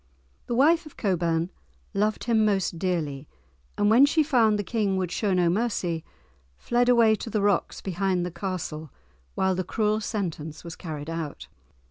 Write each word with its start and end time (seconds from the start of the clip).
The 0.47 0.55
wife 0.55 0.87
of 0.87 0.97
Cockburne 0.97 1.51
loved 1.93 2.23
him 2.23 2.43
most 2.43 2.79
dearly, 2.79 3.27
and 3.77 3.87
when 3.91 4.07
she 4.07 4.23
found 4.23 4.57
the 4.57 4.63
King 4.63 4.97
would 4.97 5.11
show 5.11 5.31
no 5.31 5.47
mercy, 5.47 6.03
fled 6.57 6.89
away 6.89 7.13
to 7.13 7.29
the 7.29 7.39
rocks 7.39 7.81
behind 7.81 8.25
the 8.25 8.31
castle 8.31 8.91
whilst 9.35 9.57
the 9.57 9.63
cruel 9.63 10.01
sentence 10.01 10.63
was 10.63 10.75
carried 10.75 11.07
out. 11.11 11.49